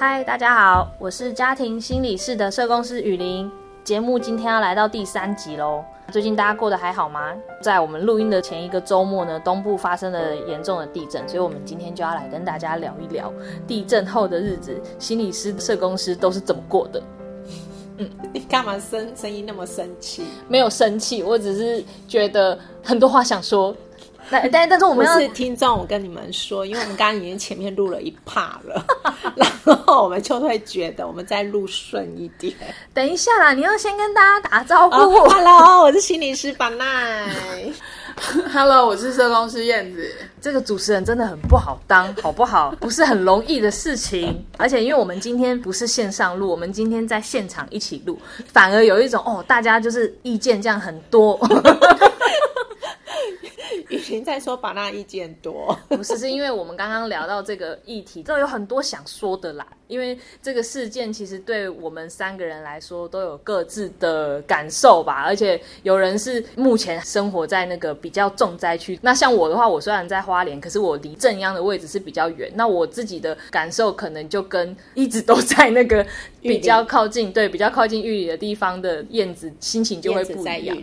[0.00, 3.50] 嗨，大家好，我是家庭心理室的社工师雨林。
[3.82, 5.84] 节目今天要来到第三集喽。
[6.12, 7.34] 最近大家过得还好吗？
[7.60, 13.32] 在我们录音的前一个周末呢，东部发生了严重的地震，所以我们今天就要来跟大家聊一聊
[13.66, 17.02] 地震后的日子，心理师、社工师都是怎么过的。
[17.96, 20.22] 嗯， 你干嘛声声音那么生气？
[20.46, 23.74] 没有生气，我只是觉得很多话想说。
[24.30, 28.84] 但但但是我们是听众，我跟你们说，因为我们刚刚已经前面录了一趴了，
[29.34, 32.54] 然后我们就会觉得我们再录顺一点。
[32.92, 34.96] 等一下啦，你要先跟大家打招呼。
[35.28, 37.26] Hello，我是心理师板奈。
[38.52, 40.10] Hello，我是社工师燕子。
[40.40, 42.74] 这个主持人真的很不好当，好不好？
[42.80, 44.44] 不是很容易的事情。
[44.56, 48.18] 而且因为我们今天不是线上录，我们今天在现场一起录，
[48.52, 51.38] 反而有一种哦，大家就是意见这样很多。
[53.88, 59.66] 雨晴在说把那意见多， 不是是因为我们刚刚聊到这个议题，都有很多想说的啦。
[59.88, 68.98] 因为这个事件其实对我们三个人来说都有各自的感受吧，而且有人是目前生活在那个比较重灾区。
[69.00, 72.52] 那像我的话，我虽然在花莲，可是我离正央的位置是比较远。
[72.54, 76.06] 那我自己的感受可能就跟一直都在那个
[76.42, 80.76] 比较靠近，对，比较靠近玉里的地方的燕子心情就会不一样。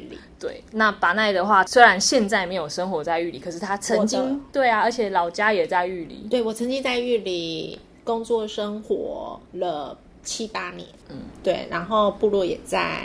[0.45, 6.27] 对，那巴奈的话，虽然现在没有生活在玉里，可是他曾经对啊，而且老家也在玉里。
[6.29, 13.01] 对我曾经在玉里工作生活了七八年，嗯，对，然后部落也在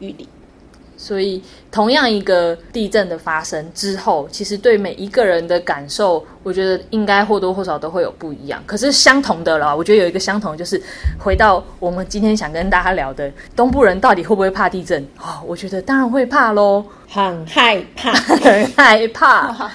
[0.00, 0.28] 玉里。
[1.02, 8.62] 所以，同样一个地震的发生之后，其实对每一个人的感受，我觉得应该或多或少都会有不一样。
[8.64, 10.80] 可是相同的啦，我觉得有一个相同，就是
[11.18, 15.02] 回到我们今天想跟大家聊的，东部人到底会不会怕地震？
[15.18, 16.84] 哦，我觉得当然会怕喽。
[17.08, 19.70] 很害怕，很 害怕。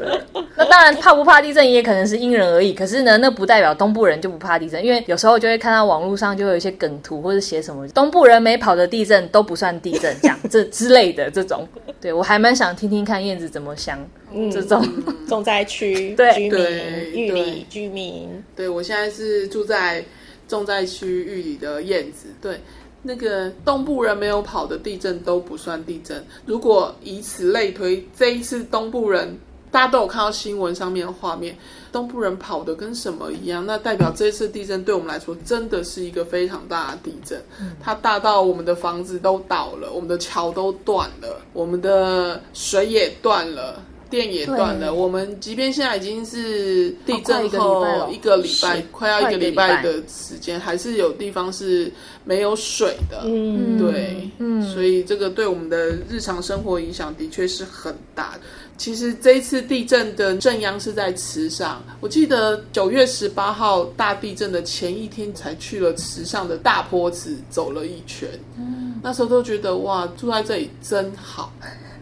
[0.00, 0.20] 对，
[0.56, 2.72] 那当然怕不怕地震也可能是因人而异。
[2.72, 11.68] 可是呢，那不代表东部人就不怕地震，因为有时候就会看到网络上就会有一些梗图或者写什么东部人没跑的地震都不算地震，这样这之类的这种。
[12.00, 13.98] 对我还蛮想听听看燕子怎么想
[14.50, 14.82] 这种
[15.28, 18.42] 重灾区居民、玉里居民。
[18.56, 20.02] 对我现在是住在
[20.48, 22.28] 重灾区玉里的燕子。
[22.40, 22.58] 对。
[23.02, 26.22] 那个东部人没有跑的地震都不算地震。
[26.44, 29.34] 如果以此类推，这一次东部人
[29.70, 31.56] 大家都有看到新闻上面的画面，
[31.92, 33.64] 东部人跑的跟什么一样？
[33.64, 37.40] 那代表这次地震对我们来说真的是一个非常大的地震。
[37.80, 43.82] 它大到我们的房子都倒了，我们的桥都断了，我们的水也断了。
[44.10, 44.92] 电也断了。
[44.92, 51.88] 我们即便现在已经是地震后一个礼拜，快要一个礼拜的时间，还是有地方是
[52.24, 53.22] 没有水的。
[53.24, 58.40] 嗯，对，嗯，所以这个对我们的日常生活影响的确是很大的。
[58.80, 68.26] 其实这一次地震的震央是在池上，我记得九月十八号大地震的前一天才去了池上的大坡池走了一圈。
[68.56, 71.52] 嗯，那时候都觉得哇，住在这里真好。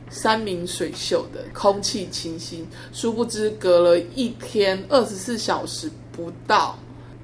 [0.08, 6.78] 山明水秀的空气清新，殊不知隔了一天二十四小时不到，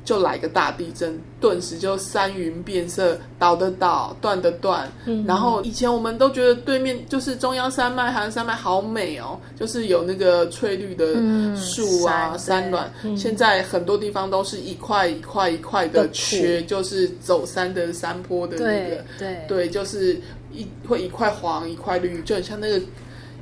[0.05, 4.91] 就来个大地震，顿时就山云变色，倒的倒，断的断。
[5.27, 11.15] 然后以前我们都觉得对面就是中央山脉、韩山脉好美哦，就是有那个翠绿的
[11.57, 12.89] 树啊、山峦。
[13.17, 20.21] 现在很多地方都是一块一块一块的缺，就是走山的山坡的那个，对对，就是。
[20.57, 22.81] 一会一块黄一块绿，就很像那个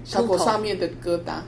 [0.03, 1.43] 小狗上面的疙瘩，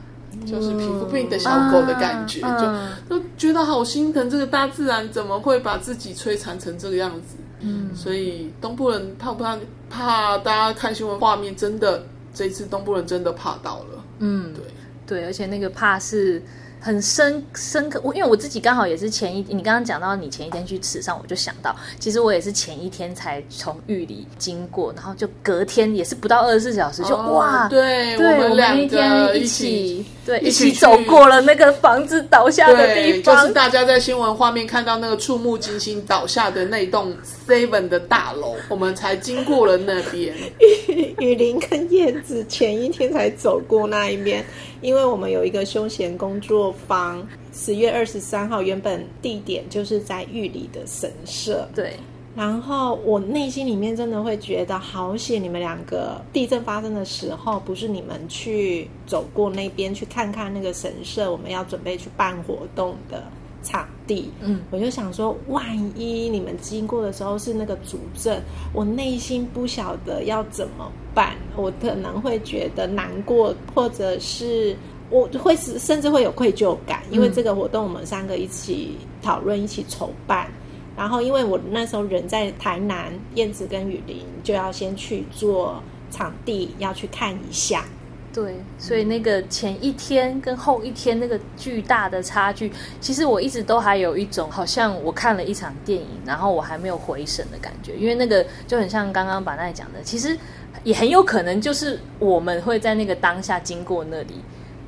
[0.47, 4.29] 就是皮肤病的小狗的感觉，就都觉得好心疼。
[4.29, 7.37] 这个大自然怎么会把自己摧残成这个样子？
[7.61, 9.59] 嗯，所以东部人怕不怕？
[9.91, 14.05] 怕大家看新闻画面，真的这一次东部人真的怕到了。
[14.19, 14.65] 嗯，对
[15.07, 16.43] 对，而且那个怕是。
[16.85, 37.17] 很深深刻，我因为我自己刚好也是前一，你刚刚讲到你前一天去池上，我就想到，其实我也是前一天才从玉里经过，然后就隔天也是不到二十四小时就哇，对，对，我们两个一起对一起走过了那个房子倒下的地方，就是大家在新闻画面看到那个触目惊心倒下的那栋
[37.49, 40.35] Seven 的大楼，我们才经过了那边。
[41.19, 44.45] 雨林跟叶子前一天才走过那一边。
[44.81, 51.69] 因为我们有一个休闲工作坊，十月二十三号，原本地点就是在玉里的神社。
[51.75, 51.95] 对，
[52.37, 63.23] 然后我内心里面真的会觉得好险，你们两个地震发生的时候，不是你们去走过那边去看看那个神社，我们要准备去办活动的
[63.63, 64.31] 场地。
[64.41, 65.65] 嗯，我就想说，万
[65.97, 68.43] 一你们经过的时候是那个主震，
[68.73, 70.91] 我内心不晓得要怎么。
[71.15, 74.77] 办，我可能会觉得难过，或者是
[75.15, 80.49] 我会是甚至会有愧疚感，因为这个活动我们三个一起讨论、一起筹办，
[80.97, 85.81] 然后因为我那时候人在台南，燕子跟雨林就要先去做
[86.11, 87.85] 场地，要去看一下。
[88.33, 100.37] 对，所以那个前一天跟后一天那个巨大的差距，其实我一直都还有一种好像我看了一场电影，然后我还没有回神的感觉，因为那个就很像刚刚板奈讲的，其实
[100.83, 104.35] 也很有可能就是我们会在那个当下经过那里，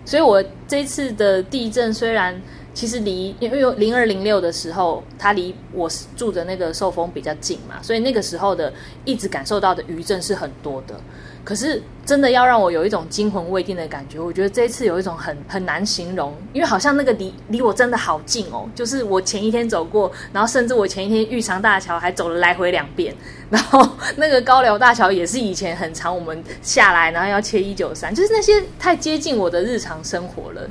[0.06, 2.41] 所以我这次的地震虽然
[2.76, 8.70] 其实离因为有零二零六的时候，它离我住的那个受风比较近嘛，所以那个时候的
[9.06, 10.94] 一直感受到的余震是很多的。
[11.43, 23.14] 可是真的要让我有一种惊魂未定的感觉，我觉得这一次有一种很很难形容，因为好像那个离离我真的好近哦，就是我前一天走过，然后甚至我前一天玉长大桥还走了来回两遍，
[23.49, 30.69] 然后那个高寮大桥也是以前很长，我们下来然后要切一九三，就是那些太接近我的日常生活了，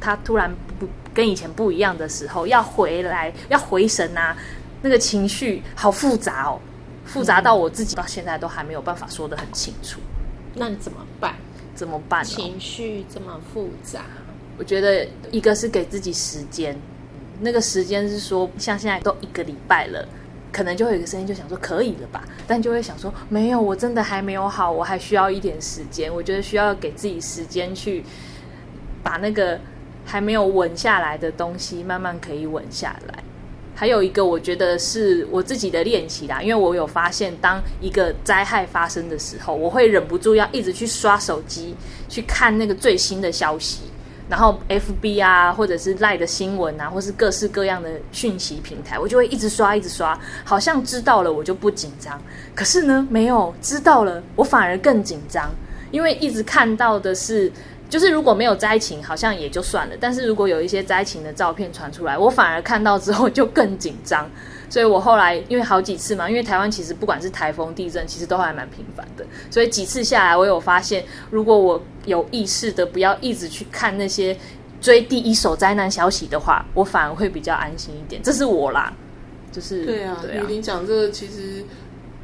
[0.00, 4.36] 它突然不跟以前不一样的时候，要回来要回神啊，
[4.82, 6.60] 那个情绪好复杂哦。
[7.06, 9.98] 复杂到我自己到现在都还没有办法说得很清楚，
[10.54, 11.34] 那你怎么办？
[11.74, 12.22] 怎么办？
[12.22, 14.02] 情绪这么复杂，
[14.56, 16.78] 我觉得一个是给自己时间，
[17.40, 20.06] 那个时间是说，像现在都一个礼拜了，
[20.52, 26.14] 可能就会有一个声音就想说可以了吧，但就会想说没有，我真的还没有好，我还需要一点时间。
[26.14, 28.04] 我觉得需要给自己时间去
[29.02, 29.58] 把那个
[30.10, 33.22] 还没有稳下来的东西慢慢可以稳下来。
[33.76, 41.74] 还有一个，我觉得是我自己的练习啦，因为我有发现，当一个灾害发生的时候，我会忍不住要一直去刷手机，
[42.08, 43.82] 去看那个最新的消息，
[44.28, 52.20] 然后 F B 啊，或者是赖的新闻啊，或是各式各样的讯息平台，我就会一直刷，一直刷，好像知道了我就不紧张，
[52.54, 55.48] 可是呢，没有知道了，我反而更紧张，
[55.90, 57.50] 因为一直看到的是。
[57.90, 59.94] 就是如果没有灾情，好像也就算了。
[60.00, 64.30] 但是如果有一些灾情的照片传出来，我反而看到之后就更紧张。
[64.70, 69.26] 所以我后来因为好几次嘛，因为台湾其实不管是台风、地震，其实都还蛮频繁的。
[69.50, 74.36] 所以几次下来，我有发现，如果我有意识的不要一直去看那些
[74.80, 78.22] 追第一手灾难消息的话，我反而会比较安心一点。
[78.22, 78.92] 这是我啦，
[79.50, 80.16] 就是对啊。
[80.32, 81.64] 雨林讲这个其实。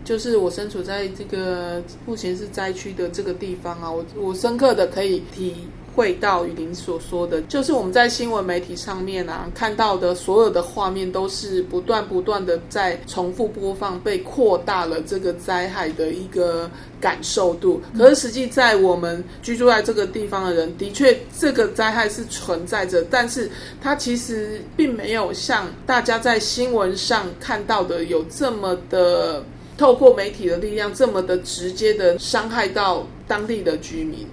[0.06, 5.56] 就是我身处在这个目前是灾区的这个地方啊，我我深刻的可以体
[5.96, 16.70] 会到雨林所说的，就是我们在新闻媒体上面啊看到的所有的画面都是不断不断的在重复播放，被扩大了这个灾害的一个
[17.00, 17.82] 感受度。
[17.98, 23.50] 可是实际在我们居住在这个地方的人，的确这个灾害是存在着，但是
[23.82, 29.42] 它其实并没有像大家在新闻上看到的有这么的。
[29.76, 34.26] 透过媒体的力量，这么的直接的伤害到当地的居民，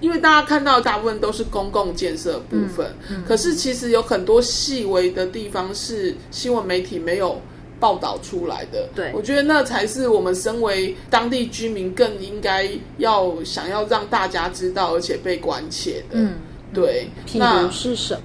[0.00, 2.94] 因为大家看到大部分都是公共建设部分，
[3.26, 7.40] 可是其实有很多细微的地方是新闻媒体没有
[7.80, 8.88] 报道出来的。
[8.94, 12.68] 对，我觉得那才是我们身为当地居民更应该
[12.98, 16.18] 要想要让大家知道而且被关切的。
[16.18, 16.34] 嗯，
[16.74, 17.08] 对。
[17.34, 18.20] 那是什么？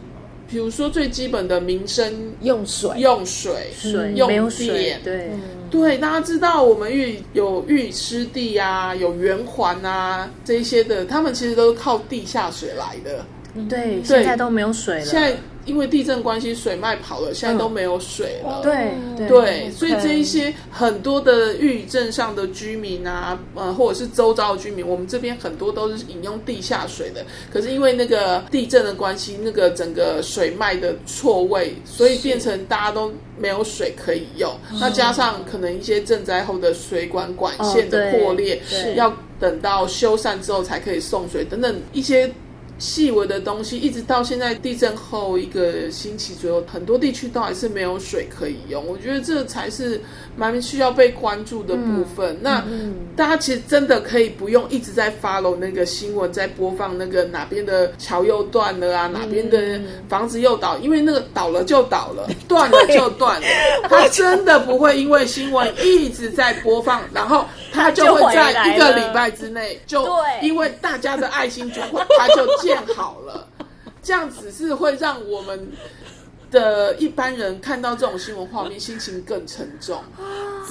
[0.49, 5.29] 比如说最基本的民生用水、用水、水用电，对
[5.69, 13.25] 对，大家知道我们玉有玉湿地啊，有圆环啊这一些的，他们其实都是靠地下水来的。
[13.67, 15.05] 对，现在都没有水了。
[15.05, 15.35] 现在。
[15.67, 18.61] 因为地震关系，水脉跑了，现在都没有水了。
[18.63, 27.23] 对对，所以这一些很多的玉镇上的居民啊，呃，或者是周遭的居民，我们这边很多都是饮用地下水的。
[27.53, 34.51] 可是因为那个地震的关系，那个整个水脉的错位，所以变成大家都没有水可以用。
[34.79, 38.61] 那加上可能一些震灾后的水管管线的破裂，
[38.95, 42.31] 要等到修缮之后才可以送水，等等一些。
[42.79, 48.85] 细微的东西，一直到现在地震后一个星期左右，很多地区都还是没有水可以用。
[48.85, 49.99] 我觉得这才是
[50.35, 52.37] 蛮需要被关注的部分。
[52.41, 52.63] 那
[53.15, 63.47] 大家其实真的可以不用一直在 follow 那个新闻，在播放那个哪边的桥又断了啊，哪边的房子又倒，因为那个倒了就倒了， 断了就断了。
[63.89, 67.45] 它真的不会因为新闻一直在播放，然后
[67.77, 70.05] 他就会在一个礼拜之内就
[70.41, 72.45] 因为大家的爱心就会， 他就。
[72.57, 73.47] 建好了，
[74.01, 75.71] 这样子是会让我们
[76.49, 80.01] 的一般人看到这种新闻画面，心情更沉重。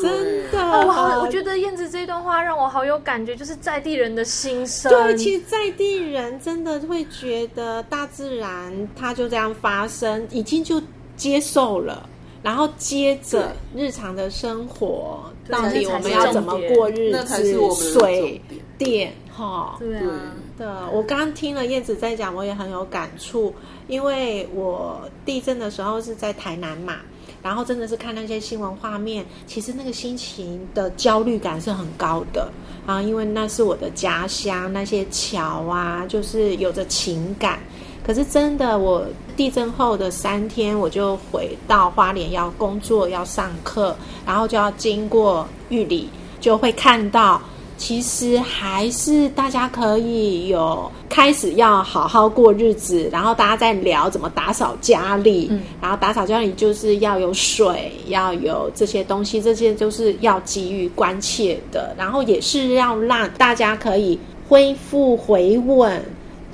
[0.03, 4.91] 真的，我好，我觉得燕子这段话让我好有感觉，就是在地人的心声。
[4.91, 10.83] 对，其实在地人真的会觉得大自然它就这样发生，已经就
[11.17, 12.09] 接受了，
[12.47, 17.75] 然后接着日常的生活，到底我们要怎么过日子？
[17.75, 18.41] 水
[18.79, 20.33] 电，哈，对啊。
[20.57, 23.53] 的，我刚刚听了燕子在讲，我也很有感触，
[23.89, 26.99] 因为我地震的时候是在台南嘛，
[27.43, 32.49] 然后真的是看那些新闻画面，其实那个心情的焦虑感是很高的
[32.87, 37.59] 啊，因为那是我的家乡，那些桥啊，就是有着情感。
[38.07, 39.05] 可是真的，我
[39.37, 46.09] 地震后的三天，我就回到花莲要工作、要上课，然后就要经过玉里，
[46.39, 47.41] 就会看到。
[47.79, 66.03] 其实还是大家可以有开始要好好过日子，然后大家在聊怎么打扫家里，然后打扫家里就是要有水，要有这些东西，这些都是要给予关切的，然后也是要让大家可以恢复回稳，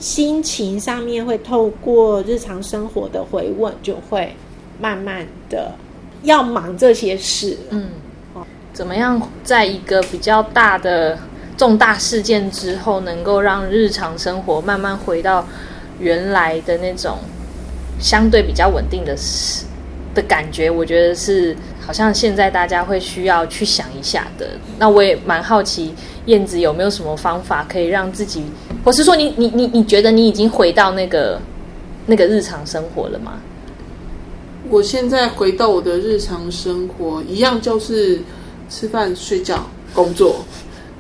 [0.03, 4.35] 心情上面会透过日常生活的回稳，就会
[4.81, 5.73] 慢慢的
[6.25, 7.89] 要忙这些事，嗯。
[8.73, 11.17] 怎么样，在一个比较大的
[11.59, 15.47] 重大事件之后，能够让日常生活慢慢回到
[16.01, 17.19] 原来的那种
[18.01, 19.15] 相对比较稳定的
[20.15, 20.71] 的感觉？
[20.71, 21.55] 我觉得是
[21.87, 24.49] 好像现在大家会需要去想一下的。
[24.79, 25.95] 那我也蛮好奇，
[26.25, 28.47] 燕子有没有什么方法可以让自己，
[28.85, 31.41] 或是说你你你你觉得你已经回到那个
[32.07, 33.41] 那个日常生活了吗？
[34.71, 38.21] 我现在回到我的日常生活，一样就是。
[38.71, 40.43] 吃饭、睡觉、工作，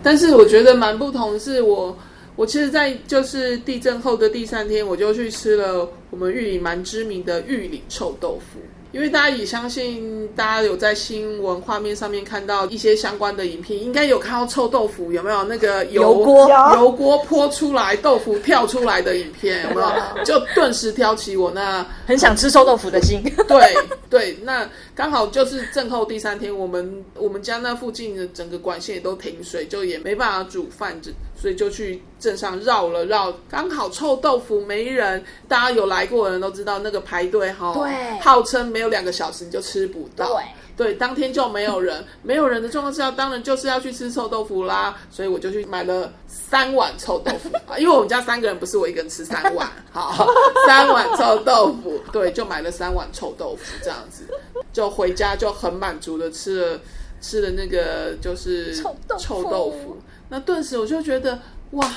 [0.02, 1.96] 但是我觉得蛮不同的是，我
[2.36, 8.60] 我其实，在就是地震后的第三天，我就去吃了我们玉里蛮知名的玉里臭豆腐。
[8.92, 19.92] 因为大家也相信，大家有在新闻画面上面看到一些相关的影片，应该有看到臭豆腐有没有那个油锅油锅泼出来，豆腐跳出来的影片有没有？
[20.24, 23.22] 就顿时挑起我那很想吃臭豆腐的心。
[23.48, 23.74] 对
[24.10, 30.94] 对，那刚好就是震后第三天，我们我们家那附近的整个管线也都停水，就也没办法煮饭，
[31.42, 35.24] 所以就去镇上绕了绕，刚好臭豆腐没人。
[35.48, 38.82] 大家有来过的人都知道，那个排队哈，对，号称没。
[38.82, 40.44] 有两个小时你就吃不到，对
[40.76, 44.98] 对，当天就没有人，没有人的状况下，当然就是要去吃臭豆腐啦。
[45.08, 50.26] 所以我就去买了三碗臭豆腐啊，因为我们家三个人不是我一个人吃三碗，好，
[50.66, 54.24] 三碗臭豆腐，对，就买了三碗臭豆腐，这样子
[54.72, 56.80] 就回家就很满足的吃了
[57.20, 58.74] 吃了那个就是
[59.16, 59.96] 臭豆腐，
[60.32, 61.38] 那顿时我就觉得
[61.72, 61.94] 哇，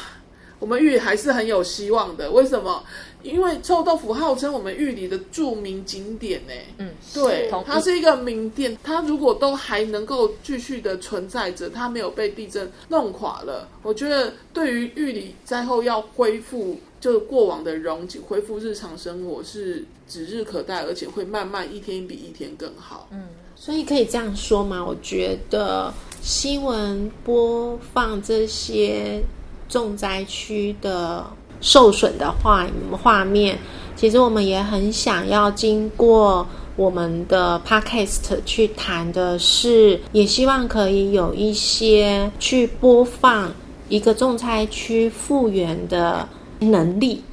[0.59, 2.83] 我们玉还是很有希望的，为什么？
[3.23, 23.07] 因为臭豆腐号称我们玉里的著名景点呢，嗯，对，它是一个名店，它如果都还能够继续的存在着，它没有被地震弄垮了，我觉得对于玉里灾后要恢复就过往的荣景，恢复日常生活是指日可待，而且会慢慢一天比一天更好。
[23.11, 24.85] 嗯，所以可以这样说吗？
[24.85, 25.91] 我觉得
[26.25, 29.21] 新闻播放这些
[29.69, 31.23] 重灾区的。
[31.61, 33.57] 受损的画画面，
[33.95, 43.51] 其实我们也很想要经过我们的 podcast 去谈的是，也希望可以有一些去播放
[43.89, 46.27] 一个重灾区复原的
[46.59, 47.23] 能力，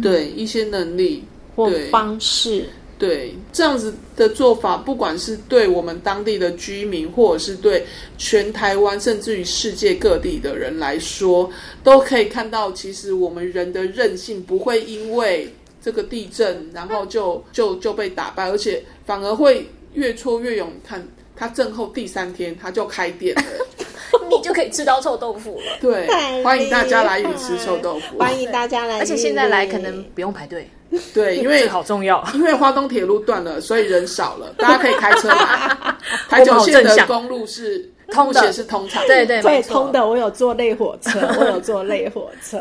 [0.00, 1.24] 对一些能力
[1.56, 2.68] 或方式。
[3.02, 7.84] 对这样子的做法，不管是对我们当地的居民，或者是对
[8.16, 11.50] 全台湾，甚至于世界各地的人来说，
[11.82, 20.70] 都可以看到，其实我们人的韧性不会因为这个地震，然后就就就被打败，而且反而会越挫越勇。
[20.86, 21.04] 看
[21.34, 23.42] 他震后第三天，他就开店了，
[24.30, 25.76] 你就可以吃到臭豆腐了。
[25.80, 26.06] 对，
[26.44, 30.70] 欢迎大家来鱼吃臭豆腐，欢迎大家来，而且现在来可能不用排队。
[31.14, 35.96] 对，因为好重要， 因为花东铁路断了，所以人少了， 大家可以开车来。
[36.28, 40.06] 台九线的公路是通的，是通畅，对对，对通的。
[40.06, 42.58] 我有坐类火车，我有坐类火车。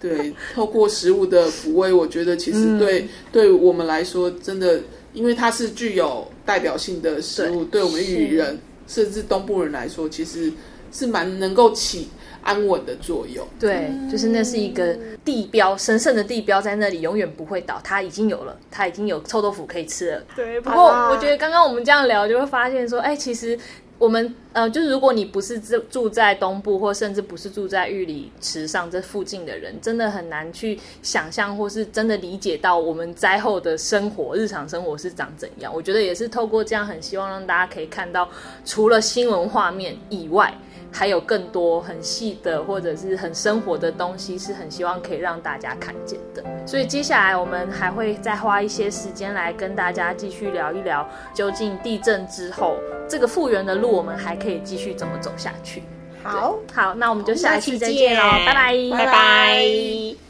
[0.00, 4.80] 对，透过食物的抚慰，我觉得其实对对我们来说，真的，
[5.12, 10.50] 因为它是具有代表性的食物，对我们语人甚至东部人来说，其实
[10.92, 12.08] 是蛮能够起。
[12.48, 17.78] 安稳的作用，对，就是那是一个地标，神圣的地标在那里永远不会倒。
[17.84, 20.22] 它已经有了，它已经有臭豆腐可以吃了。
[20.34, 23.58] 对，不过我觉得刚刚我们这样聊，就会发现说，哎，其实
[23.98, 35.70] 我们呃，就是如果你不是住住在东部，或甚至不是住在玉里池上这附近的人，真的很难去想象，或是真的理解到我们灾后的生活、日常生活是长怎样。
[35.74, 38.26] 我觉得也是透过这样，很希望让大家可以看到，
[38.64, 40.50] 除了新闻画面以外。
[40.92, 46.42] 还有更多很细的或者是很生活的东西，是很希望可以让大家看见的。
[46.66, 52.76] 所以接下来我们还会再花一些时间来跟大家继续聊一聊，究竟地震之后
[53.08, 55.82] 这个复原的路，我们还可以继续怎么走下去。
[56.22, 60.27] 好，好，那我们就下一期再见喽，拜拜，拜拜。